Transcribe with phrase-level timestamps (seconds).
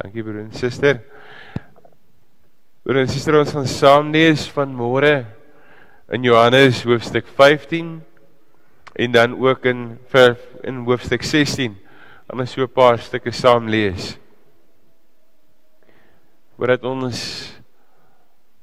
[0.00, 1.02] Dankie broer en suster.
[2.80, 5.26] Broer en suster, ons gaan saam lees van môre
[6.08, 7.98] in Johannes hoofstuk 15
[8.96, 9.98] en dan ook in
[10.64, 11.76] in hoofstuk 16.
[12.32, 14.16] Anders so 'n paar stukke saam lees.
[16.56, 17.52] Voordat ons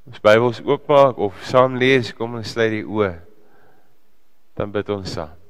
[0.06, 3.14] ons Bybels oopmaak of saam lees, kom ons sluit die oë.
[4.56, 5.47] Dan bid ons saam.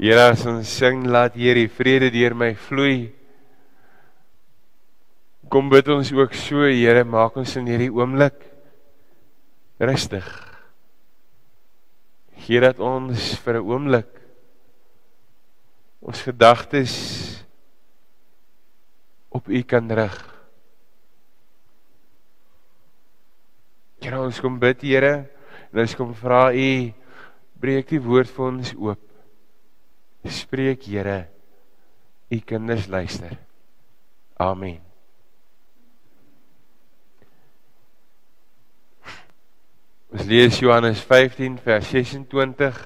[0.00, 3.10] Here as ons sing laat hierdie vrede deur my vloei.
[5.52, 8.38] Kom bid ons ook so Here maak ons in hierdie oomblik
[9.76, 10.24] rustig.
[12.46, 14.08] Hier dat ons vir 'n oomblik
[16.00, 16.96] ons gedagtes
[19.28, 20.16] op U kan rig.
[24.00, 25.28] Here ons kom bid Here
[25.68, 26.92] en ons kom vra U
[27.60, 29.09] breek die woord vir ons oop.
[30.24, 31.28] Spreek Here,
[32.28, 33.38] u kinders luister.
[34.36, 34.80] Amen.
[40.10, 42.76] Ons lees Johannes 15 vers 26.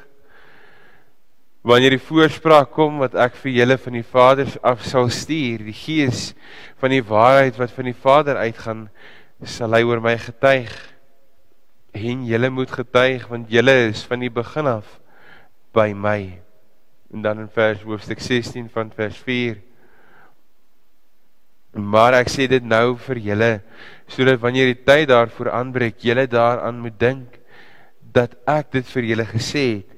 [1.64, 5.74] Wanneer die voorspraak kom wat ek vir julle van die Vader af sal stuur, die
[5.74, 6.34] Gees
[6.78, 8.86] van die waarheid wat van die Vader uitgaan,
[9.42, 10.70] sal hy oor my getuig.
[11.96, 15.00] En julle moet getuig want julle is van die begin af
[15.74, 16.43] by my
[17.14, 19.60] en dan in vers hoofstuk 16 van vers 4
[21.74, 23.52] Maar ek sê dit nou vir julle
[24.06, 27.38] sodat wanneer die tyd daarvoor aanbreek, julle daaraan moet dink
[28.14, 29.90] dat ek dit vir julle gesê het.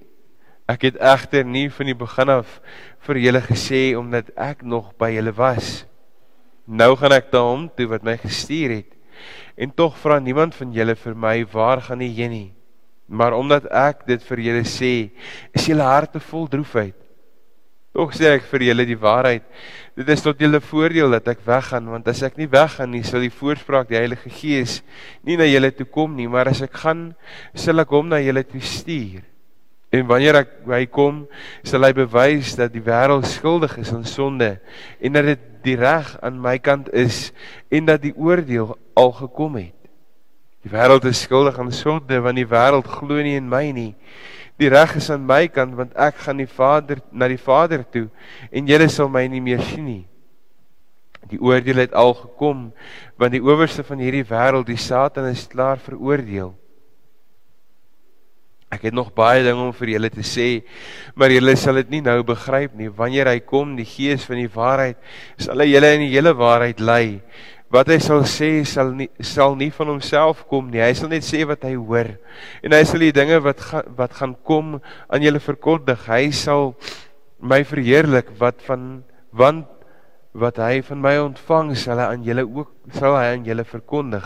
[0.71, 2.61] Ek het egter nie van die begin af
[3.07, 5.85] vir julle gesê omdat ek nog by julle was.
[6.67, 8.93] Nou gaan ek na hom toe wat my gestuur het.
[9.57, 12.53] En tog vra niemand van julle vir my waar gaan jy heen nie.
[13.07, 14.95] Maar omdat ek dit vir julle sê,
[15.53, 17.06] is julle harte vol droefheid.
[17.97, 19.45] Tog sê ek vir julle die waarheid.
[19.97, 23.23] Dit is tot julle voordeel dat ek weggaan, want as ek nie weggaan nie, sal
[23.25, 24.83] die voorspraak die Heilige Gees
[25.25, 27.07] nie na julle toe kom nie, maar as ek gaan,
[27.57, 29.25] sal ek hom na julle toe stuur.
[29.97, 31.25] En wanneer ek hy kom,
[31.65, 34.59] sal hy bewys dat die wêreld skuldig is aan sonde
[35.01, 37.31] en dat dit die reg aan my kant is
[37.73, 39.73] en dat die oordeel al gekom het.
[40.67, 43.95] Die wêreld is skuldig aan sonde want die wêreld glo nie in my nie.
[44.61, 48.07] Die reg is aan my kant want ek gaan die Vader na die Vader toe
[48.51, 50.05] en julle sal my nie meer sien nie.
[51.27, 52.71] Die oordeel het al gekom
[53.21, 56.55] want die owerste van hierdie wêreld, die Satan is klaar veroordeel.
[58.73, 60.49] Ek het nog baie dinge om vir julle te sê,
[61.15, 62.89] maar julle sal dit nie nou begryp nie.
[62.91, 64.99] Wanneer hy kom, die Gees van die waarheid,
[65.39, 67.21] sal hy julle in die hele waarheid lei
[67.77, 70.81] wat hy sal sê sal nie sal nie van homself kom nie.
[70.81, 72.15] Hy sal net sê wat hy hoor.
[72.65, 74.79] En hy sal die dinge wat ga, wat gaan kom
[75.13, 76.07] aan julle verkondig.
[76.09, 76.73] Hy sal
[77.37, 79.03] my verheerlik wat van
[79.37, 79.69] want
[80.37, 84.25] wat hy van my ontvang sal hy aan julle ook sal hy aan julle verkondig.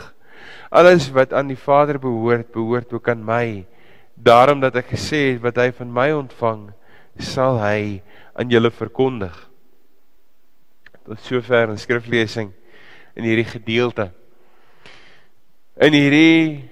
[0.70, 3.66] Alles wat aan die Vader behoort, behoort ook aan my.
[4.14, 6.68] Daarom dat ek gesê het wat hy van my ontvang,
[7.18, 7.98] sal hy
[8.38, 9.34] aan julle verkondig.
[11.02, 12.54] Tot sover 'n skriflesing
[13.16, 14.10] in hierdie gedeelte.
[15.80, 16.70] In hierdie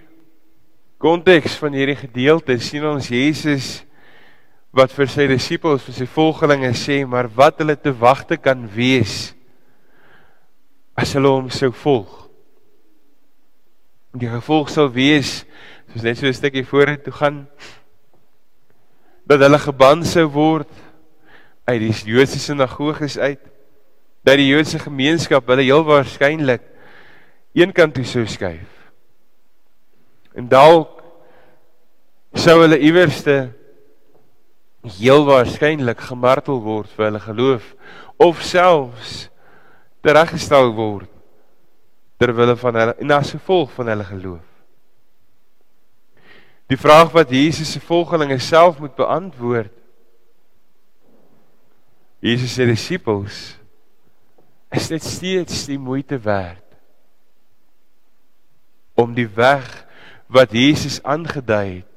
[0.99, 3.78] konteks van hierdie gedeelte sien ons Jesus
[4.75, 9.32] wat vir sy disippels, vir sy volgelinge sê, maar wat hulle te wagte kan wees
[10.99, 12.10] as hulle hom sou volg.
[14.19, 15.44] Die gevolg sal wees
[15.93, 17.47] soos net so 'n stukkie vorentoe gaan
[19.28, 20.70] dat hulle geban sou word
[21.69, 23.41] uit die Joodse sinagoges uit
[24.28, 26.64] dat die Joodse gemeenskap hulle heel waarskynlik
[27.56, 28.68] een kant toe sou skuif.
[30.36, 31.00] En dalk
[32.36, 33.38] sou hulle iewerste
[34.98, 37.72] heel waarskynlik gemartel word vir hulle geloof
[38.20, 39.16] of selfs
[40.04, 41.10] tereggestel word
[42.20, 44.44] ter wille van hulle en as gevolg van hulle geloof.
[46.68, 49.72] Die vraag wat Jesus se volgelinge self moet beantwoord.
[52.20, 53.57] Jesus se disippels
[54.70, 56.64] is dit steeds die moeite werd
[58.98, 59.66] om die weg
[60.26, 61.88] wat Jesus aangedui het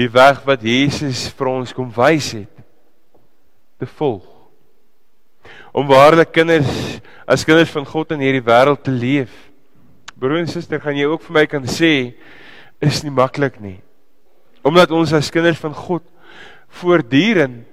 [0.00, 2.62] die weg wat Jesus vir ons kom wys het
[3.80, 4.24] te volg?
[5.76, 7.00] Om waarlik kinders
[7.30, 9.30] as kinders van God in hierdie wêreld te leef.
[10.18, 11.92] Broer en suster gaan jy ook vir my kan sê
[12.82, 13.78] is nie maklik nie.
[14.66, 16.04] Omdat ons as kinders van God
[16.80, 17.68] voortdurend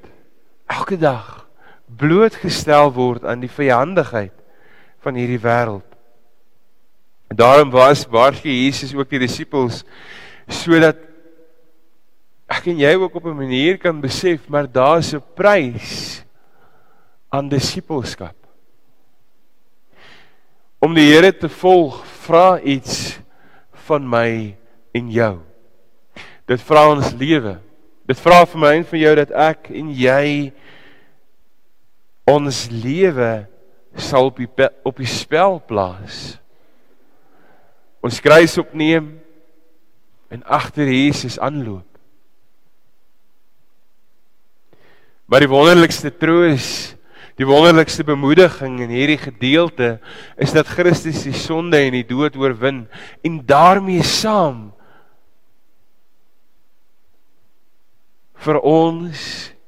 [0.67, 1.46] elke dag
[1.87, 4.35] blootgestel word aan die vyandigheid
[5.03, 5.85] van hierdie wêreld.
[7.27, 9.83] Daarom was waarsku Jesus ook die disippels
[10.47, 10.99] sodat
[12.47, 16.23] ek en jy ook op 'n manier kan besef maar daar's 'n prys
[17.29, 18.35] aan disippelskap.
[20.79, 23.19] Om die Here te volg vra iets
[23.71, 24.55] van my
[24.93, 25.39] en jou.
[26.45, 27.57] Dit vra ons lewe.
[28.07, 30.53] Dit vra vir my en vir jou dat ek en jy
[32.27, 33.47] ons lewe
[33.97, 34.49] sal op die
[34.85, 36.37] op die spel plaas.
[38.03, 39.15] Ons kruis opneem
[40.31, 41.85] en agter Jesus aanloop.
[45.27, 46.95] Maar die wonderlikste troos,
[47.35, 49.97] die wonderlikste bemoediging in hierdie gedeelte
[50.39, 52.85] is dat Christus die sonde en die dood oorwin
[53.27, 54.69] en daarmee saam
[58.47, 59.21] vir ons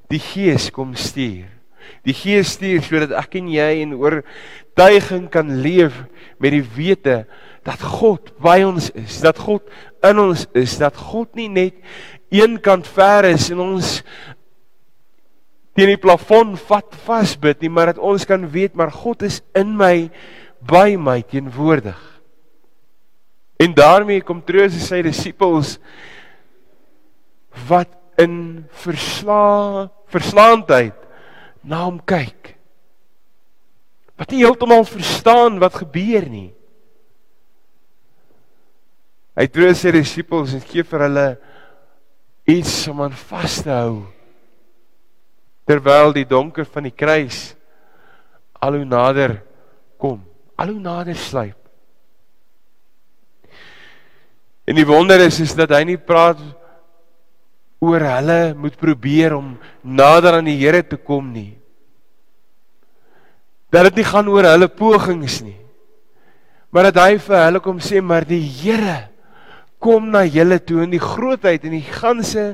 [0.09, 1.58] die Gees kom stuur.
[2.07, 5.95] Die Gees stuur sodat ek en jy in oortuiging kan leef
[6.39, 7.23] met die wete
[7.67, 9.65] dat God by ons is, dat God
[10.05, 11.75] in ons is, dat God nie net
[12.33, 13.99] een kant ver is en ons
[15.77, 19.75] teen die plafon vat vasbyt nie, maar dat ons kan weet maar God is in
[19.79, 20.09] my
[20.59, 21.99] by my teenwoordig.
[23.59, 25.77] En daarmee kom troos sy disippels
[27.67, 30.95] wat in versla verslaandheid
[31.63, 32.55] na hom kyk.
[34.19, 36.49] Wat nie heeltemal verstaan wat gebeur nie.
[39.39, 41.27] Hy troos sy disippels en gee vir hulle
[42.49, 44.01] iets om aan vas te hou.
[45.69, 47.53] Terwyl die donker van die kruis
[48.59, 49.37] al hoe nader
[50.01, 50.19] kom,
[50.59, 51.55] al hoe nader sluip.
[54.67, 56.41] En die wonder is is dat hy nie praat
[57.79, 61.53] oor hulle moet probeer om nader aan die Here te kom nie.
[63.71, 65.57] Dat dit nie gaan oor hulle pogings nie.
[66.69, 69.07] Maar dat hy vir hulle kom sê maar die Here
[69.79, 72.51] kom na julle toe in die grootheid en die ganse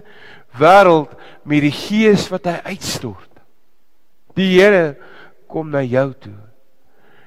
[0.60, 1.12] wêreld
[1.44, 3.32] met die gees wat hy uitstort.
[4.38, 4.96] Die Here
[5.50, 6.38] kom na jou toe.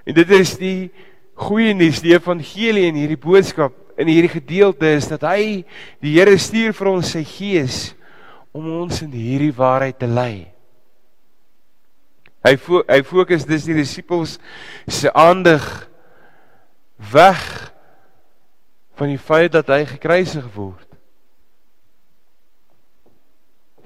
[0.06, 0.90] En dit is die
[1.38, 5.64] goeie nuus, die evangelie en hierdie boodskap in hierdie gedeelte is dat hy
[6.02, 7.88] die Here stuur vir ons sy gees
[8.54, 10.48] om ons in hierdie waarheid te lei.
[12.46, 14.36] Hy fo hy fokus dis die disippels
[14.86, 15.66] se aandag
[17.12, 17.42] weg
[18.98, 20.86] van die feit dat hy gekruisig word.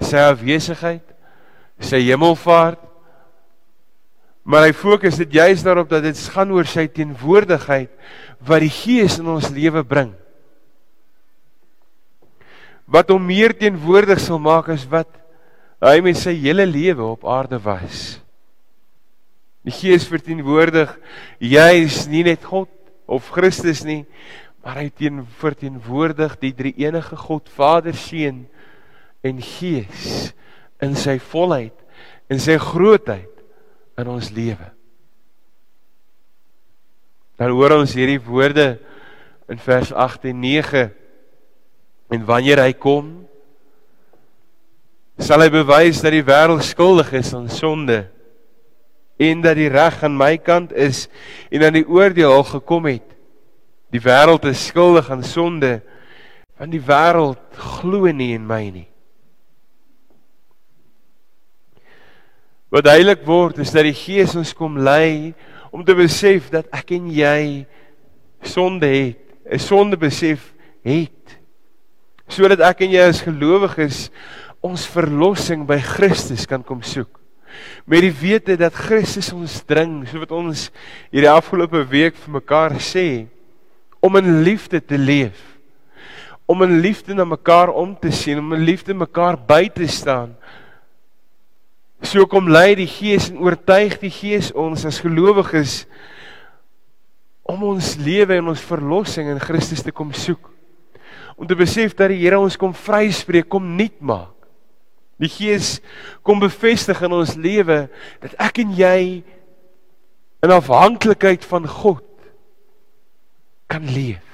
[0.03, 1.05] Sy afwesigheid,
[1.81, 2.92] sy hemelvaart.
[4.43, 7.91] Maar hy fokus dit juis daarop dat dit gaan oor sy teenwoordigheid
[8.43, 10.11] wat die Gees in ons lewe bring.
[12.91, 15.11] Wat hom meer teenwoordig sal maak as wat
[15.83, 18.19] hy met sy hele lewe op aarde was.
[19.63, 20.91] Die Gees verteenwoordig
[21.39, 22.71] juis nie net God
[23.07, 24.03] of Christus nie,
[24.63, 28.45] maar hy teen verteenwoordig die drie enige God Vader, Seun
[29.23, 30.33] en Gees
[30.83, 31.79] in sy volheid
[32.31, 33.42] en sy grootheid
[33.99, 34.69] in ons lewe.
[37.41, 38.77] Dan hoor ons hierdie woorde
[39.51, 40.85] in vers 8 en 9
[42.13, 43.11] en wanneer hy kom
[45.23, 48.05] sal hy bewys dat die wêreld skuldig is aan sonde
[49.23, 51.07] en dat die reg aan my kant is
[51.53, 53.13] en aan die oordeel al gekom het
[53.93, 55.83] Die wêreld is skuldig aan sonde
[56.57, 58.89] want die wêreld glo nie in my nie.
[62.73, 65.35] Wat duidelik word is dat die Gees ons kom lei
[65.69, 67.67] om te besef dat ek en jy
[68.49, 71.37] sonde het, 'n sonde besef het.
[72.29, 74.11] Sodat ek en jy as gelowiges
[74.63, 77.21] ons verlossing by Christus kan kom soek.
[77.85, 80.71] Met die wete dat Christus ons dring, so wat ons
[81.13, 83.27] hierdie afgelope week vir mekaar sê,
[84.01, 85.59] om in liefde te leef.
[86.49, 90.35] Om in liefde na mekaar om te sien, om in liefde mekaar by te staan.
[92.03, 95.85] So kom lei die Gees en oortuig die Gees ons as gelowiges
[97.47, 100.49] om ons lewe en ons verlossing in Christus te kom soek.
[101.39, 104.35] Om te besef dat die Here ons kom vryspreek, kom nuut maak.
[105.23, 105.77] Die Gees
[106.27, 107.85] kom bevestig in ons lewe
[108.23, 108.99] dat ek en jy
[110.43, 112.07] in afhanklikheid van God
[113.71, 114.25] kan leef.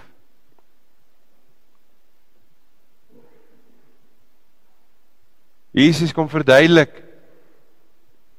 [5.77, 7.05] Jesus kom verduidelik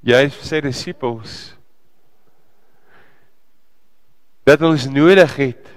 [0.05, 1.37] jy sy disippels
[4.47, 5.67] dat ons nodig het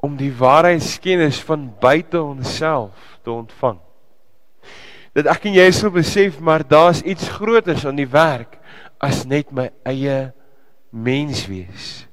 [0.00, 3.76] om die waarheidskennis van buite onsself te ontvang.
[5.12, 8.56] Dat ek en jy sou besef maar daar's iets groters aan die werk
[9.02, 10.30] as net my eie
[10.88, 12.06] mens wees.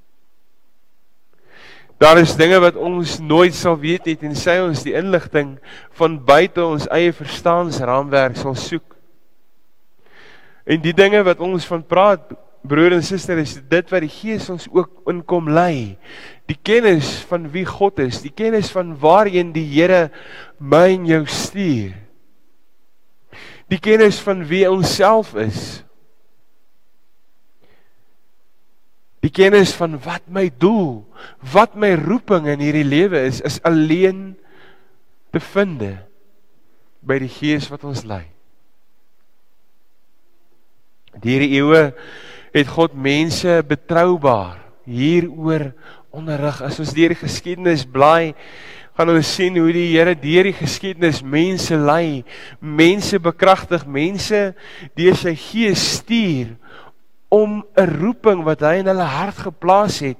[1.97, 5.55] Daar is dinge wat ons nooit sal weet nie tensy ons die inligting
[5.97, 8.96] van buite ons eie verstaansraamwerk sal soek.
[10.67, 12.33] En die dinge wat ons van praat,
[12.67, 15.95] broer en suster, is dit wat die Gees ons ook inkom lei.
[16.51, 20.09] Die kennis van wie God is, die kennis van waarheen die Here
[20.59, 21.95] my en jou stuur.
[23.71, 25.61] Die kennis van wie ons self is.
[29.23, 31.01] Die kennis van wat my doel,
[31.51, 34.37] wat my roeping in hierdie lewe is, is alleen
[35.35, 35.83] te vind
[37.07, 38.36] by die Gees wat ons lei.
[41.23, 41.91] Hierdie eeue
[42.53, 45.71] het God mense betroubaar hieroor
[46.15, 46.61] onderrig.
[46.65, 48.33] As ons deur die geskiedenis blaai,
[48.97, 52.23] gaan ons sien hoe die Here deur die geskiedenis mense lei,
[52.59, 54.55] mense bekragtig, mense
[54.97, 56.55] deur sy gees stuur
[57.29, 60.17] om 'n roeping wat hy in hulle hart geplaas het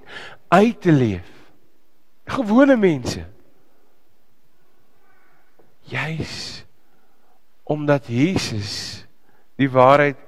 [0.51, 1.27] uit te leef.
[2.27, 3.25] Gewone mense.
[5.87, 6.65] Juis
[7.63, 9.05] omdat Jesus
[9.59, 10.26] die waarheid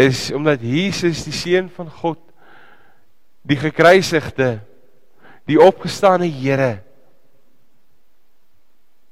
[0.00, 2.20] is omdat Jesus die seun van God
[3.44, 4.58] die gekruisigde
[5.48, 6.78] die opgestane Here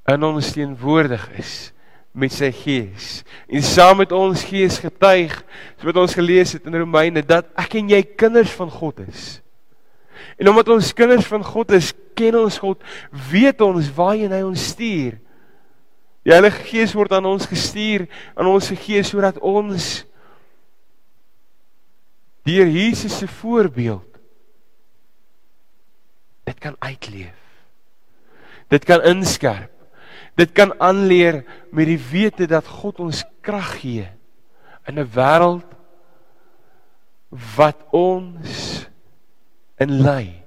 [0.08, 1.70] in ons teenwoordig is
[2.12, 3.22] met sy gees.
[3.48, 5.32] En saam met ons gees getuig
[5.78, 9.38] so wat ons gelees het in Romeine dat ek en jy kinders van God is.
[10.36, 12.82] En omdat ons kinders van God is ken ons God
[13.30, 15.16] weet ons waarheen hy ons stuur.
[16.22, 18.04] Die Heilige Gees word aan ons gestuur
[18.36, 20.02] aan ons gees sodat ons
[22.42, 24.12] deur Jesus se voorbeeld
[26.44, 27.38] dit kan uitleef.
[28.68, 29.70] Dit kan inskerp.
[30.34, 34.08] Dit kan aanleer met die wete dat God ons krag gee
[34.88, 35.68] in 'n wêreld
[37.56, 38.86] wat ons
[39.76, 40.42] in lei.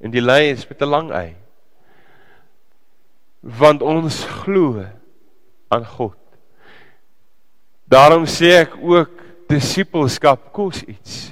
[0.00, 1.36] En die lei is met 'n lang ei.
[3.40, 4.84] Want ons glo
[5.68, 6.16] aan God.
[7.84, 9.19] Daarom sê ek ook
[9.50, 11.30] disipelskap kos iets.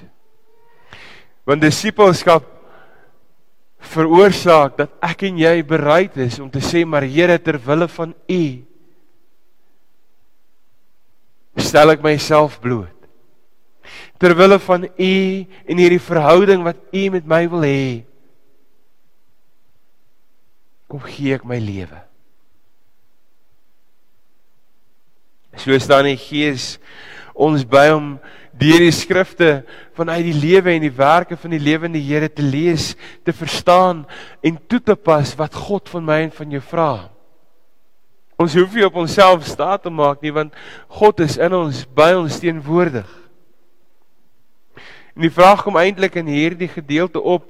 [1.49, 2.47] Want disipelskap
[3.89, 8.15] veroorsaak dat ek en jy bereid is om te sê maar Here ter wille van
[8.29, 8.43] U
[11.59, 12.95] stel ek myself bloot.
[14.19, 15.15] Ter wille van U
[15.69, 17.81] en hierdie verhouding wat U met my wil hê.
[20.89, 22.05] Kom gee ek my lewe.
[25.59, 26.77] So staan die Gees
[27.39, 28.17] ons by om
[28.59, 29.51] deur die skrifte
[29.97, 34.03] vanuit die lewe en die werke van die lewende Here te lees, te verstaan
[34.43, 36.91] en toe te pas wat God van my en van jou vra.
[38.39, 40.55] Ons hoef nie op onsself staat te maak nie want
[40.99, 43.09] God is in ons by ons teenwoordig.
[45.15, 47.47] En die vraag kom eintlik in hierdie gedeelte op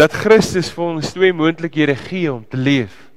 [0.00, 3.09] dat Christus vir ons twee moontlikhede gee om te leef.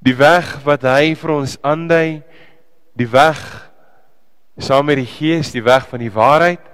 [0.00, 2.22] Die weg wat hy vir ons aandui,
[2.96, 3.40] die weg
[4.60, 6.66] saam met die Gees, die weg van die waarheid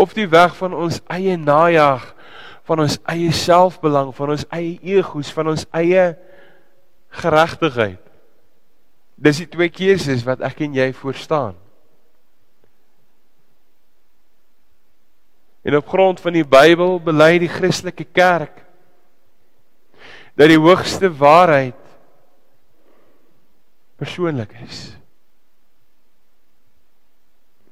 [0.00, 2.06] of die weg van ons eie najag,
[2.64, 6.14] van ons eie selfbelang, van ons eie egos, van ons eie
[7.20, 8.00] geregtigheid.
[9.20, 11.58] Dis die twee keuses wat ek en jy voor staan.
[15.68, 18.62] En op grond van die Bybel bely die Christelike kerk
[20.40, 21.76] dat die hoogste waarheid
[24.00, 24.78] persoonlik is.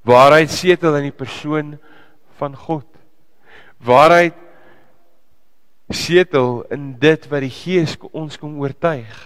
[0.04, 1.70] Waarheid setel in die persoon
[2.36, 2.84] van God.
[3.80, 4.36] Waarheid
[5.88, 9.16] setel in dit wat die Gees ons kom oortuig.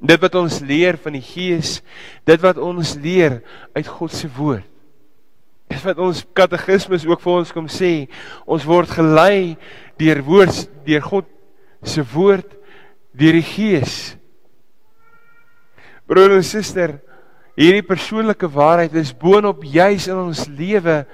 [0.00, 1.82] Dit wat ons leer van die Gees,
[2.24, 3.42] dit wat ons leer
[3.76, 4.64] uit God se woord.
[5.68, 8.08] Dis wat ons katekismes ook vir ons kom sê,
[8.48, 9.58] ons word gelei
[10.00, 11.28] deur woord deur God
[11.84, 12.56] se woord
[13.12, 14.16] deur die Gees.
[16.10, 16.96] Broer en suster,
[17.58, 21.04] hierdie persoonlike waarheid is boonop juis in ons lewe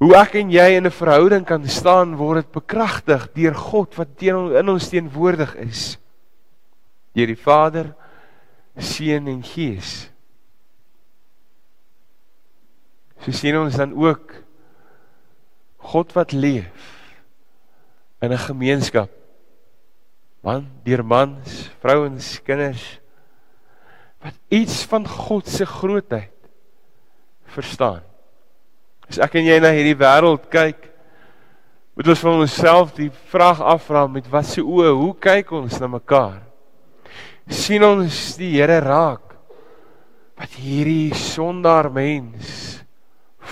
[0.00, 4.16] hoe ek en jy in 'n verhouding kan staan word dit bekragtig deur God wat
[4.16, 5.98] teen in ons teenwoordig is.
[7.14, 7.94] Deur die Vader,
[8.78, 10.08] Seun en Gees.
[13.20, 14.32] So sien ons dan ook
[15.92, 17.12] God wat leef
[18.22, 19.19] in 'n gemeenskap
[20.44, 22.84] man, deur mans, vrouens, kinders
[24.20, 26.34] wat iets van God se grootheid
[27.54, 28.02] verstaan.
[29.08, 30.84] As ek en jy na hierdie wêreld kyk,
[31.96, 35.88] moet ons vir onsself die vraag afvra met wat se oë, hoe kyk ons na
[35.88, 36.42] mekaar?
[37.50, 39.34] sien ons die Here raak
[40.38, 42.80] wat hierdie sondaar mens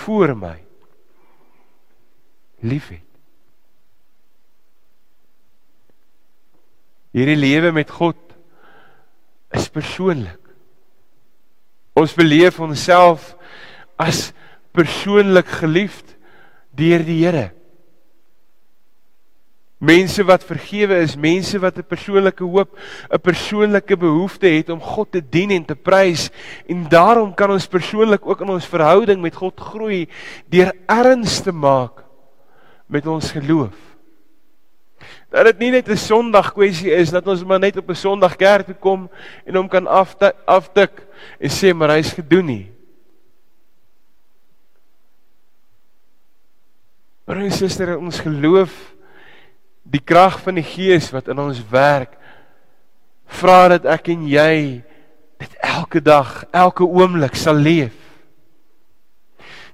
[0.05, 0.55] voor my
[2.65, 3.08] liefhet.
[7.15, 8.17] Hierdie lewe met God
[9.55, 10.37] is persoonlik.
[11.97, 13.33] Ons beleef onsself
[13.99, 14.29] as
[14.77, 16.13] persoonlik geliefd
[16.77, 17.49] deur die Here.
[19.79, 22.77] Mense wat vergewe is, mense wat 'n persoonlike hoop,
[23.09, 26.29] 'n persoonlike behoefte het om God te dien en te prys
[26.67, 30.07] en daarom kan ons persoonlik ook in ons verhouding met God groei
[30.49, 32.03] deur erns te maak
[32.87, 33.88] met ons geloof.
[35.29, 38.35] Dat dit nie net 'n Sondag kwessie is dat ons maar net op 'n Sondag
[38.35, 39.09] kerk toe kom
[39.45, 41.05] en hom kan aftik
[41.39, 42.71] en sê maar hy's gedoen nie.
[47.25, 48.73] Broer en suster, ons geloof
[49.83, 52.15] die krag van die Gees wat in ons werk
[53.29, 54.81] vra dat ek en jy
[55.39, 57.93] dit elke dag, elke oomblik sal leef.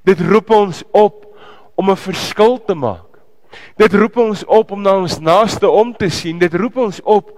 [0.05, 1.25] Dit roep ons op
[1.75, 3.14] om 'n verskil te maak.
[3.79, 6.39] Dit roep ons op om na ons naaste om te sien.
[6.39, 7.33] Dit roep ons op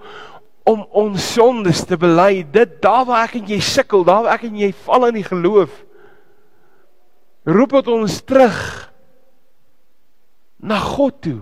[0.68, 2.44] om ons sondes te bely.
[2.52, 5.26] Dit daar waar ek en jy sukkel, daar waar ek en jy val in die
[5.26, 5.72] geloof.
[7.48, 8.58] Roep dit ons terug
[10.58, 11.38] na God toe.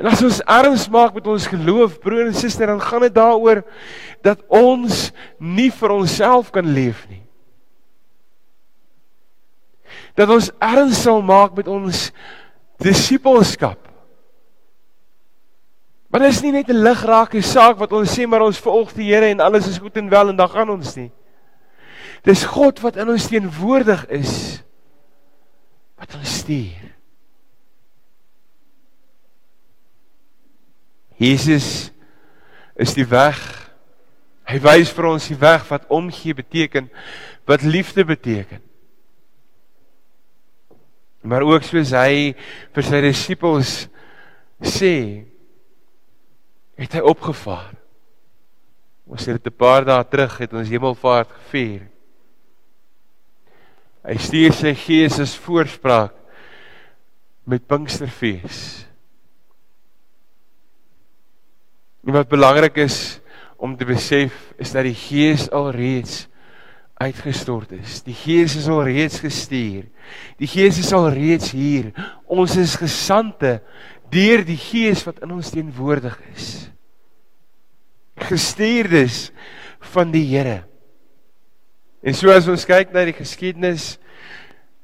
[0.00, 3.60] En as ons erns maak met ons geloof, broer en suster, dan gaan dit daaroor
[4.24, 7.20] dat ons nie vir onsself kan leef nie.
[10.14, 12.10] Dat ons erns sal maak met ons
[12.80, 13.90] disippelskap.
[16.10, 19.14] Maar dit is nie net 'n ligrake saak wat ons sê maar ons volg die
[19.14, 21.10] Here en alles is goed en wel en dan gaan ons nie.
[22.22, 24.62] Dis God wat in ons teenwoordig is
[25.96, 26.90] wat ons stuur.
[31.16, 31.90] Jesus
[32.74, 33.36] is die weg.
[34.48, 36.88] Hy wys vir ons die weg wat omgee beteken,
[37.44, 38.62] wat liefde beteken.
[41.22, 42.32] Maar ook soos hy
[42.74, 43.74] vir sy disippels
[44.60, 44.94] sê,
[46.80, 47.74] het hy opgevaar.
[49.10, 51.88] Ons het dit 'n paar dae terug het ons hemelvaart gevier.
[54.04, 56.14] Hy stuur sy gees as voorspraak
[57.44, 58.86] met Pinksterfees.
[62.06, 63.20] En wat belangrik is
[63.56, 66.29] om te besef is dat die Gees alreeds
[67.00, 68.02] uitgestort is.
[68.04, 69.86] Die Gees is alreeds gestuur.
[70.40, 71.94] Die Gees is alreeds hier.
[72.28, 73.58] Ons is gesande
[74.12, 76.48] deur die Gees wat in ons teenwoordig is.
[78.20, 79.30] Gestuurdes
[79.94, 80.60] van die Here.
[82.04, 83.94] En so as ons kyk na die geskiedenis,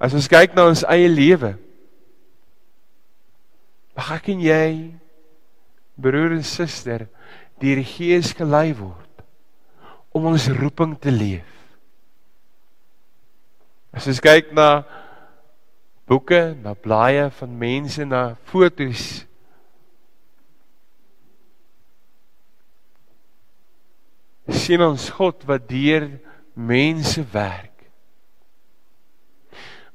[0.01, 1.55] as ons kyk na ons eie lewe,
[3.97, 4.71] mag ek en jy
[5.97, 7.07] broer en suster
[7.61, 9.25] deur die Gees gelei word
[10.17, 11.56] om ons roeping te leef.
[13.97, 14.85] As ons kyk na
[16.07, 19.25] boeke, na blaaie van mense, na fotos
[24.53, 26.07] sien ons God wat deur
[26.55, 27.73] mense werk.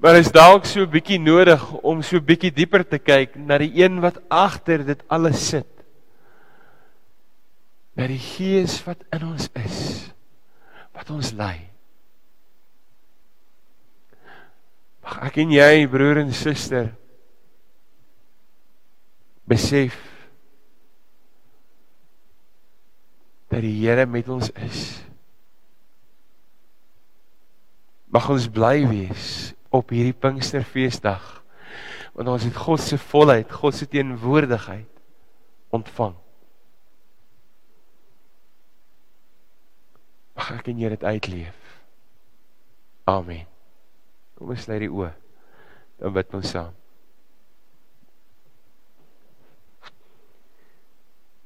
[0.01, 3.57] Maar is dalk so 'n bietjie nodig om so 'n bietjie dieper te kyk na
[3.57, 5.67] die een wat agter dit alles sit
[7.95, 10.09] dat die Gees wat in ons is
[10.93, 11.70] wat ons lei.
[15.11, 16.85] Mag ek en jy broer en suster
[19.51, 19.97] besef
[23.51, 24.85] dat die Here met ons is.
[28.15, 31.27] Mag ons bly wees op hierdie Pinksterfeesdag
[32.15, 34.87] want ons het God se volheid, God se teenwoordigheid
[35.75, 36.15] ontvang.
[40.39, 41.71] Mag ek en jy dit uitleef.
[43.11, 43.50] Amen.
[44.41, 45.11] Kom ons sluit die oë.
[46.01, 46.71] Dan bid ons saam.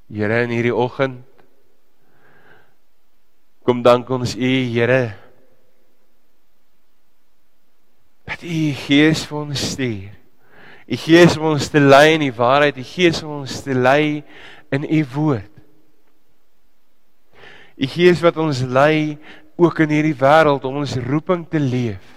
[0.08, 1.26] Here in hierdie oggend
[3.68, 5.02] kom dank ons U Here
[8.30, 10.16] dat U Gees vir ons stuur.
[10.88, 14.24] U Gees om ons te lei in die waarheid, U Gees om ons te lei
[14.72, 15.52] in U woord.
[17.76, 19.18] U Gees wat ons lei
[19.60, 22.15] ook in hierdie wêreld om ons roeping te leef.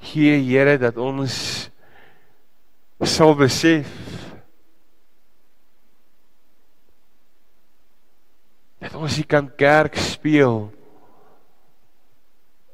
[0.00, 1.68] Hier Here dat ons
[3.00, 3.88] sal besef
[8.80, 10.68] dat ons nie kan kerk speel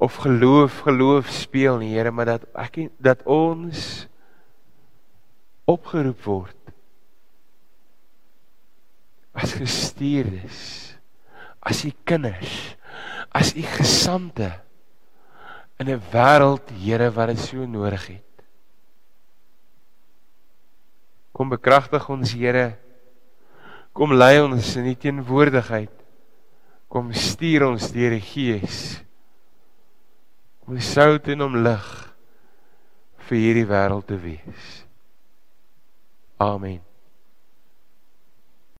[0.02, 4.06] of geloof geloof speel nie Here maar dat ek dat ons
[5.66, 6.56] opgeroep word
[9.36, 10.60] as gestuurdes,
[11.60, 12.76] as u kinders,
[13.28, 14.48] as u gesande
[15.78, 18.44] in 'n wêreld, Here, wat dit so nodig het.
[21.32, 22.78] Kom bekragtig ons Here.
[23.92, 25.92] Kom lei ons in die teenwoordigheid.
[26.88, 29.02] Kom stuur ons deur die Gees.
[30.66, 31.86] Om sout en om lig
[33.28, 34.86] vir hierdie wêreld te wees.
[36.38, 36.85] Amen.